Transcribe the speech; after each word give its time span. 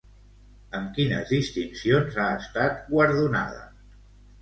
Amb 0.79 0.89
quines 0.95 1.35
distincions 1.35 2.19
ha 2.25 2.29
estat 2.41 2.83
guardonada? 2.91 3.65